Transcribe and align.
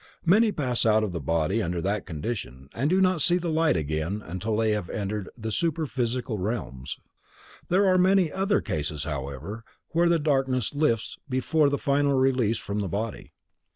Many 0.25 0.51
pass 0.51 0.83
out 0.83 1.03
from 1.03 1.11
the 1.11 1.19
body 1.19 1.61
under 1.61 1.79
that 1.79 2.07
condition, 2.07 2.69
and 2.73 2.89
do 2.89 2.99
not 3.01 3.21
see 3.21 3.37
the 3.37 3.51
light 3.51 3.77
again 3.77 4.23
until 4.25 4.57
they 4.57 4.71
have 4.71 4.89
entered 4.89 5.29
the 5.37 5.51
super 5.51 5.85
physical 5.85 6.39
realms. 6.39 6.97
There 7.69 7.85
are 7.85 7.99
many 7.99 8.31
other 8.31 8.61
cases 8.61 9.03
however, 9.03 9.63
where 9.89 10.09
the 10.09 10.17
darkness 10.17 10.73
lifts 10.73 11.19
before 11.29 11.69
the 11.69 11.77
final 11.77 12.13
release 12.13 12.57
from 12.57 12.79
the 12.79 12.87
body. 12.89 13.33